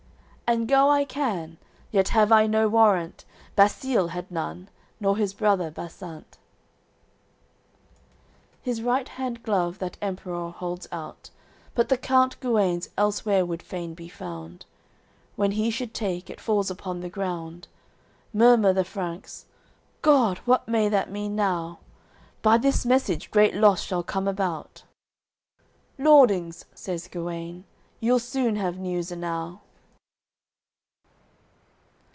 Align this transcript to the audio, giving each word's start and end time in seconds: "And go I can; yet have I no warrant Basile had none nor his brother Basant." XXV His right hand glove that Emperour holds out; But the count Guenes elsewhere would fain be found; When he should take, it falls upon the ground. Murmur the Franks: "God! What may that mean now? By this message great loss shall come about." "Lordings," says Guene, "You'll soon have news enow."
"And 0.53 0.67
go 0.67 0.89
I 0.89 1.05
can; 1.05 1.55
yet 1.91 2.09
have 2.09 2.29
I 2.29 2.45
no 2.45 2.67
warrant 2.67 3.23
Basile 3.55 4.09
had 4.09 4.29
none 4.29 4.67
nor 4.99 5.15
his 5.15 5.33
brother 5.33 5.71
Basant." 5.71 6.31
XXV 6.35 6.39
His 8.61 8.81
right 8.81 9.07
hand 9.07 9.43
glove 9.43 9.79
that 9.79 9.95
Emperour 10.01 10.51
holds 10.51 10.89
out; 10.91 11.29
But 11.73 11.87
the 11.87 11.95
count 11.97 12.37
Guenes 12.41 12.89
elsewhere 12.97 13.45
would 13.45 13.63
fain 13.63 13.93
be 13.93 14.09
found; 14.09 14.65
When 15.37 15.51
he 15.51 15.71
should 15.71 15.93
take, 15.93 16.29
it 16.29 16.41
falls 16.41 16.69
upon 16.69 16.99
the 16.99 17.07
ground. 17.07 17.69
Murmur 18.33 18.73
the 18.73 18.83
Franks: 18.83 19.45
"God! 20.01 20.39
What 20.39 20.67
may 20.67 20.89
that 20.89 21.09
mean 21.09 21.33
now? 21.33 21.79
By 22.41 22.57
this 22.57 22.85
message 22.85 23.31
great 23.31 23.55
loss 23.55 23.81
shall 23.83 24.03
come 24.03 24.27
about." 24.27 24.83
"Lordings," 25.97 26.65
says 26.75 27.07
Guene, 27.07 27.63
"You'll 28.01 28.19
soon 28.19 28.57
have 28.57 28.77
news 28.77 29.13
enow." 29.13 29.61